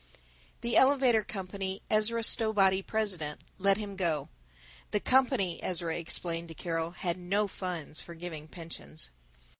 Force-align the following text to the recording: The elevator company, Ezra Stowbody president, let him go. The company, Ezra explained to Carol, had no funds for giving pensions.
The 0.61 0.77
elevator 0.77 1.23
company, 1.23 1.83
Ezra 1.87 2.23
Stowbody 2.23 2.81
president, 2.81 3.41
let 3.59 3.77
him 3.77 3.95
go. 3.95 4.29
The 4.89 4.99
company, 4.99 5.61
Ezra 5.61 5.95
explained 5.95 6.47
to 6.47 6.55
Carol, 6.55 6.89
had 6.89 7.19
no 7.19 7.47
funds 7.47 8.01
for 8.01 8.15
giving 8.15 8.47
pensions. 8.47 9.11